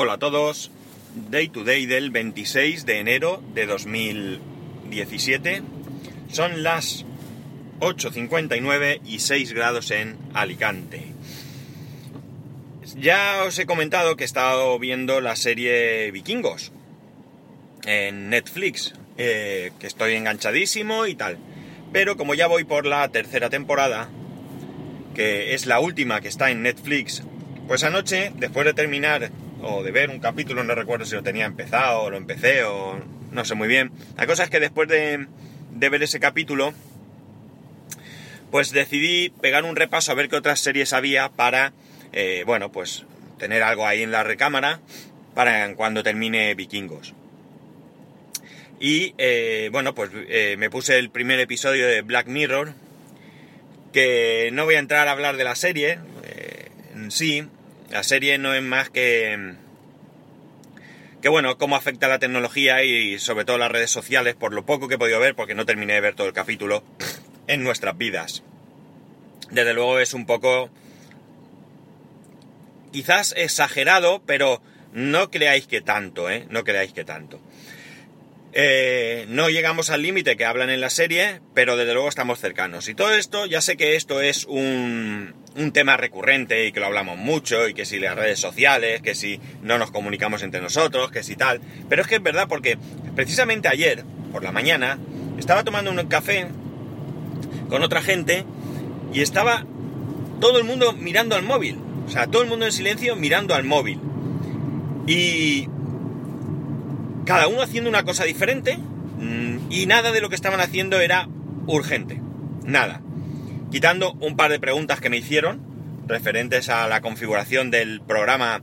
[0.00, 0.70] Hola a todos,
[1.28, 5.62] Day to Day del 26 de enero de 2017.
[6.30, 7.04] Son las
[7.80, 11.02] 8.59 y 6 grados en Alicante.
[12.96, 16.70] Ya os he comentado que he estado viendo la serie Vikingos
[17.84, 21.38] en Netflix, eh, que estoy enganchadísimo y tal.
[21.92, 24.08] Pero como ya voy por la tercera temporada,
[25.16, 27.24] que es la última que está en Netflix,
[27.66, 29.32] pues anoche, después de terminar
[29.62, 32.98] o de ver un capítulo, no recuerdo si lo tenía empezado o lo empecé o
[33.32, 33.90] no sé muy bien.
[34.16, 35.26] La cosa es que después de,
[35.70, 36.72] ver ese capítulo,
[38.50, 41.72] pues decidí pegar un repaso a ver qué otras series había para,
[42.12, 43.04] eh, bueno, pues
[43.38, 44.80] tener algo ahí en la recámara
[45.34, 47.14] para cuando termine Vikingos.
[48.80, 52.74] Y eh, bueno, pues eh, me puse el primer episodio de Black Mirror,
[53.92, 55.98] que no voy a entrar a hablar de la serie
[56.94, 57.46] en sí,
[57.90, 59.54] la serie no es más que...
[61.22, 64.86] Que bueno, cómo afecta la tecnología y sobre todo las redes sociales, por lo poco
[64.86, 66.84] que he podido ver, porque no terminé de ver todo el capítulo,
[67.48, 68.42] en nuestras vidas.
[69.50, 70.70] Desde luego es un poco...
[72.92, 76.46] Quizás exagerado, pero no creáis que tanto, ¿eh?
[76.50, 77.40] No creáis que tanto.
[78.52, 82.88] Eh, no llegamos al límite que hablan en la serie, pero desde luego estamos cercanos.
[82.88, 86.86] Y todo esto, ya sé que esto es un, un tema recurrente y que lo
[86.86, 91.10] hablamos mucho, y que si las redes sociales, que si no nos comunicamos entre nosotros,
[91.10, 91.60] que si tal.
[91.88, 92.78] Pero es que es verdad porque
[93.14, 94.98] precisamente ayer, por la mañana,
[95.38, 96.46] estaba tomando un café
[97.68, 98.44] con otra gente
[99.12, 99.66] y estaba
[100.40, 101.78] todo el mundo mirando al móvil.
[102.06, 104.00] O sea, todo el mundo en silencio mirando al móvil.
[105.06, 105.68] Y
[107.28, 111.28] cada uno haciendo una cosa diferente mm, y nada de lo que estaban haciendo era
[111.66, 112.18] urgente.
[112.64, 113.02] Nada.
[113.70, 115.60] Quitando un par de preguntas que me hicieron
[116.06, 118.62] referentes a la configuración del programa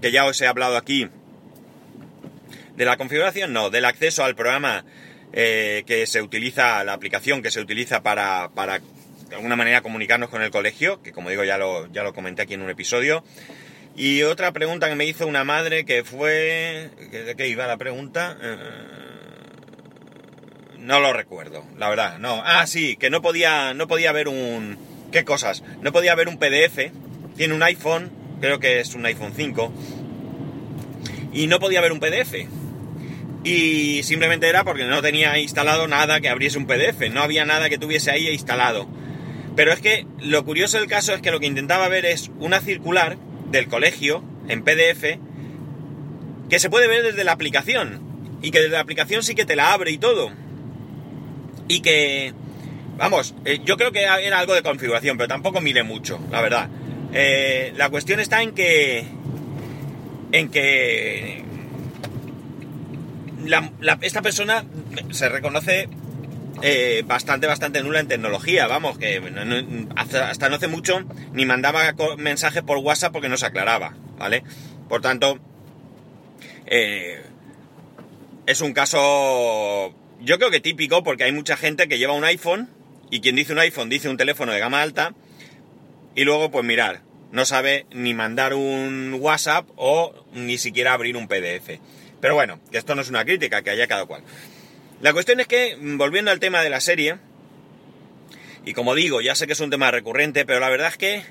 [0.00, 1.08] que ya os he hablado aquí.
[2.76, 4.84] De la configuración, no, del acceso al programa
[5.32, 8.78] eh, que se utiliza, la aplicación que se utiliza para, para
[9.28, 12.42] de alguna manera comunicarnos con el colegio, que como digo ya lo, ya lo comenté
[12.42, 13.24] aquí en un episodio.
[13.96, 16.90] Y otra pregunta que me hizo una madre que fue...
[17.10, 18.36] ¿De qué iba la pregunta?
[18.42, 18.56] Eh,
[20.78, 22.42] no lo recuerdo, la verdad, no.
[22.44, 24.76] Ah, sí, que no podía, no podía ver un...
[25.12, 25.62] ¿Qué cosas?
[25.80, 26.90] No podía ver un PDF.
[27.36, 28.10] Tiene un iPhone,
[28.40, 29.72] creo que es un iPhone 5.
[31.32, 32.34] Y no podía ver un PDF.
[33.44, 37.10] Y simplemente era porque no tenía instalado nada que abriese un PDF.
[37.12, 38.88] No había nada que tuviese ahí instalado.
[39.54, 42.60] Pero es que lo curioso del caso es que lo que intentaba ver es una
[42.60, 43.16] circular
[43.54, 45.18] del colegio en PDF
[46.50, 48.00] que se puede ver desde la aplicación
[48.42, 50.30] y que desde la aplicación sí que te la abre y todo.
[51.68, 52.34] Y que,
[52.98, 56.68] vamos, eh, yo creo que era algo de configuración, pero tampoco mire mucho, la verdad.
[57.12, 59.06] Eh, la cuestión está en que,
[60.32, 61.44] en que
[64.02, 64.64] esta persona
[65.10, 65.88] se reconoce
[66.62, 69.20] eh, bastante, bastante nula en tecnología, vamos, que
[69.96, 74.42] hasta, no hace mucho ni mandaba mensajes por WhatsApp porque no se aclaraba, ¿vale?
[74.88, 75.38] Por tanto,
[76.66, 77.22] eh,
[78.46, 82.68] es un caso, yo creo que típico, porque hay mucha gente que lleva un iPhone
[83.10, 85.14] y quien dice un iPhone dice un teléfono de gama alta
[86.14, 91.26] y luego, pues mirar, no sabe ni mandar un WhatsApp o ni siquiera abrir un
[91.26, 91.80] PDF.
[92.20, 94.22] Pero bueno, que esto no es una crítica, que haya cada cual.
[95.04, 97.18] La cuestión es que, mm, volviendo al tema de la serie,
[98.64, 101.22] y como digo, ya sé que es un tema recurrente, pero la verdad es que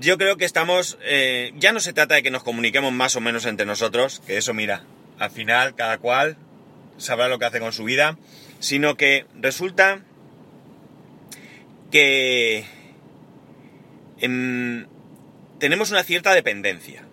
[0.00, 3.20] yo creo que estamos, eh, ya no se trata de que nos comuniquemos más o
[3.20, 4.82] menos entre nosotros, que eso mira,
[5.20, 6.36] al final cada cual
[6.96, 8.18] sabrá lo que hace con su vida,
[8.58, 10.02] sino que resulta
[11.92, 12.64] que
[14.18, 14.88] em,
[15.60, 17.04] tenemos una cierta dependencia.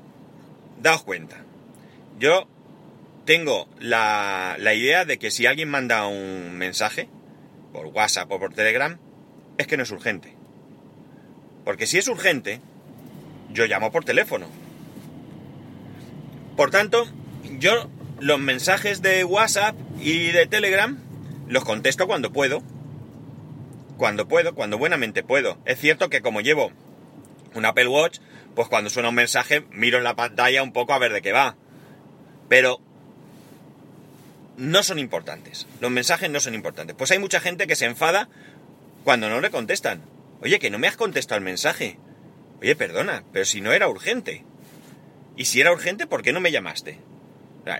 [0.81, 1.44] Daos cuenta.
[2.17, 2.47] Yo
[3.29, 7.09] tengo la, idea de que si alguien manda un mensaje,
[7.72, 8.97] por WhatsApp o por Telegram,
[9.59, 10.35] es que no es urgente.
[11.63, 12.59] Porque si es urgente,
[13.51, 14.47] yo llamo por teléfono.
[16.58, 17.08] Por tanto,
[17.59, 20.97] yo los mensajes de WhatsApp y de Telegram
[21.47, 22.64] los contesto cuando puedo.
[23.97, 25.59] Cuando puedo, cuando buenamente puedo.
[25.66, 26.72] Es cierto que como llevo
[27.53, 28.22] un Apple Watch,
[28.55, 31.31] pues cuando suena un mensaje miro en la pantalla un poco a ver de qué
[31.31, 31.58] va.
[32.47, 32.81] Pero
[34.59, 35.67] no son importantes.
[35.79, 36.96] Los mensajes no son importantes.
[36.96, 38.29] Pues hay mucha gente que se enfada
[39.06, 40.02] cuando no le contestan.
[40.41, 41.97] Oye, que no me has contestado el mensaje.
[42.61, 44.44] Oye, perdona, pero si no era urgente.
[45.38, 47.00] Y si era urgente, ¿por qué no me llamaste?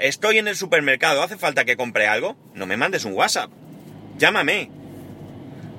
[0.02, 2.38] estoy en el supermercado, ¿hace falta que compre algo?
[2.54, 3.50] No me mandes un WhatsApp.
[4.18, 4.70] Llámame.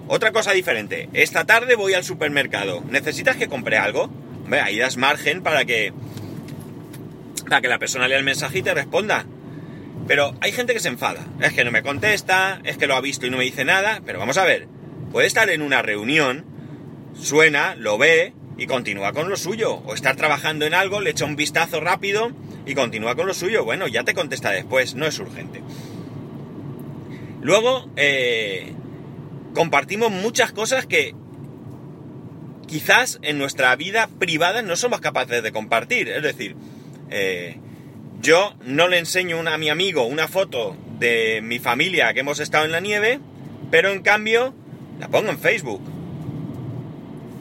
[0.08, 1.08] Otra cosa diferente.
[1.12, 2.82] Esta tarde voy al supermercado.
[2.90, 4.10] ¿Necesitas que compre algo?
[4.42, 5.92] Hombre, ahí das margen para que
[7.48, 9.26] para que la persona lea el mensaje y te responda.
[10.10, 11.24] Pero hay gente que se enfada.
[11.40, 14.02] Es que no me contesta, es que lo ha visto y no me dice nada.
[14.04, 14.66] Pero vamos a ver,
[15.12, 16.44] puede estar en una reunión,
[17.14, 19.74] suena, lo ve y continúa con lo suyo.
[19.74, 22.32] O estar trabajando en algo, le echa un vistazo rápido
[22.66, 23.64] y continúa con lo suyo.
[23.64, 25.62] Bueno, ya te contesta después, no es urgente.
[27.40, 28.72] Luego, eh,
[29.54, 31.14] compartimos muchas cosas que
[32.66, 36.08] quizás en nuestra vida privada no somos capaces de compartir.
[36.08, 36.56] Es decir,
[37.10, 37.60] eh,
[38.20, 42.64] yo no le enseño a mi amigo una foto de mi familia que hemos estado
[42.64, 43.20] en la nieve,
[43.70, 44.54] pero en cambio
[44.98, 45.82] la pongo en Facebook.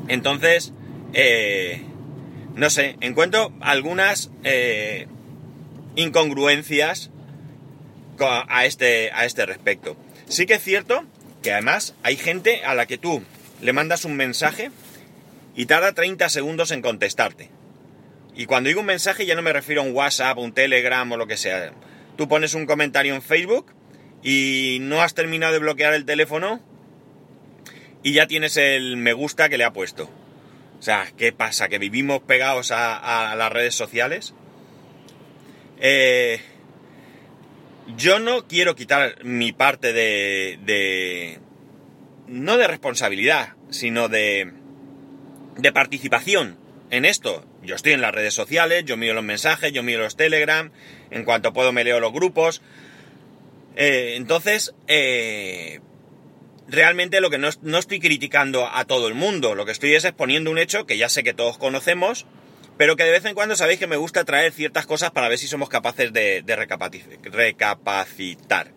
[0.08, 0.74] Entonces,
[1.14, 1.84] eh,
[2.56, 5.08] no sé, encuentro algunas eh,
[5.96, 7.12] incongruencias
[8.20, 9.96] a este, a este respecto.
[10.28, 11.04] Sí que es cierto
[11.42, 13.24] que además hay gente a la que tú
[13.62, 14.72] le mandas un mensaje
[15.56, 17.50] y tarda 30 segundos en contestarte.
[18.40, 21.18] Y cuando digo un mensaje ya no me refiero a un WhatsApp, un Telegram o
[21.18, 21.74] lo que sea.
[22.16, 23.74] Tú pones un comentario en Facebook
[24.24, 26.62] y no has terminado de bloquear el teléfono
[28.02, 30.10] y ya tienes el me gusta que le ha puesto.
[30.80, 31.68] O sea, ¿qué pasa?
[31.68, 34.34] ¿Que vivimos pegados a, las redes sociales?
[35.82, 36.40] Eh,
[37.98, 41.40] yo no quiero quitar mi parte de, de
[42.28, 44.54] no de responsabilidad, sino de,
[45.58, 46.58] de participación
[46.90, 47.44] en esto.
[47.64, 50.72] Yo estoy en las redes sociales, yo miro los mensajes, yo miro los Telegram,
[51.12, 52.62] en cuanto puedo me leo los grupos.
[53.76, 55.80] Eh, entonces, eh,
[56.68, 60.06] realmente lo que no, no, estoy criticando a todo el mundo, lo que estoy es
[60.06, 62.26] exponiendo un hecho que ya sé que todos conocemos,
[62.78, 65.38] pero que de vez en cuando sabéis que me gusta traer ciertas cosas para ver
[65.38, 66.44] si somos capaces de,
[67.26, 68.72] recapacitar.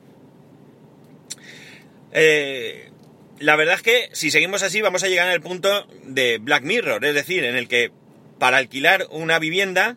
[2.11, 2.91] Eh,
[3.39, 7.05] la verdad es que si seguimos así vamos a llegar al punto de Black Mirror,
[7.05, 7.93] es decir, en el que
[8.43, 9.97] para alquilar una vivienda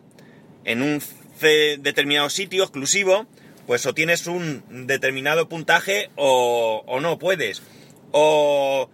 [0.64, 1.02] en un
[1.80, 3.26] determinado sitio exclusivo,
[3.66, 7.64] pues o tienes un determinado puntaje o, o no puedes.
[8.12, 8.88] O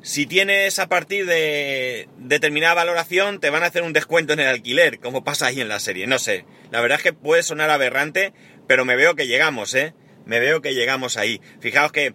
[0.00, 4.48] si tienes a partir de determinada valoración, te van a hacer un descuento en el
[4.48, 6.06] alquiler, como pasa ahí en la serie.
[6.06, 6.46] No sé.
[6.70, 8.32] La verdad es que puede sonar aberrante,
[8.66, 9.92] pero me veo que llegamos, ¿eh?
[10.24, 11.42] Me veo que llegamos ahí.
[11.60, 12.14] Fijaos que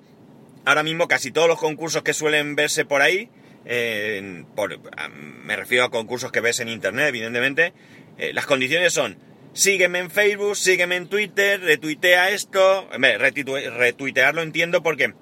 [0.65, 3.29] ahora mismo casi todos los concursos que suelen verse por ahí,
[3.65, 7.73] me refiero a concursos que ves en internet, evidentemente,
[8.17, 9.17] eh, las condiciones son
[9.53, 15.13] sígueme en Facebook, sígueme en Twitter, retuitea esto, retuitearlo entiendo porque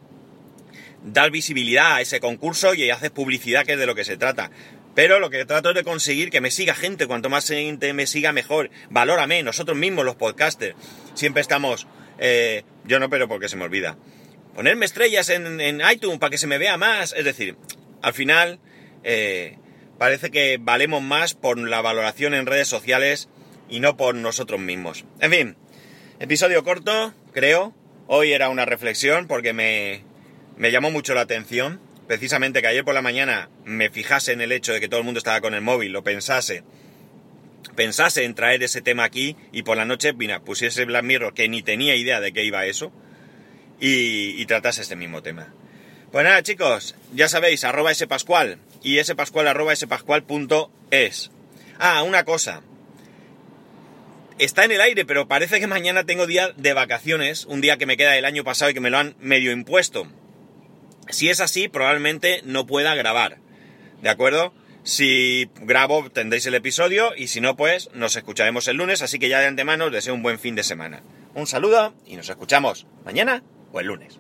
[1.04, 4.52] dar visibilidad a ese concurso y haces publicidad que es de lo que se trata.
[4.96, 8.08] Pero lo que trato es de conseguir que me siga gente, cuanto más gente me
[8.08, 8.72] siga mejor.
[8.90, 10.76] Valórame, nosotros mismos los podcasters.
[11.14, 11.88] Siempre estamos,
[12.18, 13.96] eh, yo no, pero porque se me olvida
[14.58, 17.14] ponerme estrellas en, iTunes para que se me vea más.
[17.16, 17.58] Es decir,
[18.02, 18.60] al final
[19.04, 19.58] eh,
[19.98, 23.30] parece que valemos más por la valoración en redes sociales
[23.70, 25.06] y no por nosotros mismos.
[25.20, 25.58] En fin,
[26.20, 27.74] episodio corto, creo.
[28.08, 30.04] Hoy era una reflexión porque me,
[30.58, 31.82] me llamó mucho la atención.
[32.08, 35.06] Precisamente que ayer por la mañana me fijase en el hecho de que todo el
[35.06, 36.64] mundo estaba con el móvil, lo pensase,
[37.76, 41.50] pensase en traer ese tema aquí y por la noche, mira, pusiese Black Mirror que
[41.50, 42.94] ni tenía idea de qué iba eso
[43.80, 45.54] y, tratase este mismo tema.
[46.12, 50.72] Pues nada, chicos, ya sabéis, arroba ese pascual y ese pascual arroba ese pascual punto
[50.90, 51.32] es.
[51.80, 52.62] Ah, una cosa.
[54.40, 57.86] Está en el aire, pero parece que mañana tengo día de vacaciones, un día que
[57.86, 60.08] me queda del año pasado y que me lo han medio impuesto.
[61.10, 63.40] Si es así, probablemente no pueda grabar.
[64.02, 64.54] ¿De acuerdo?
[64.84, 69.28] Si grabo, tendréis el episodio y si no, pues nos escucharemos el lunes, así que
[69.28, 71.04] ya de antemano os deseo un buen fin de semana.
[71.34, 73.44] Un saludo y nos escuchamos mañana
[73.74, 74.20] o el lunes.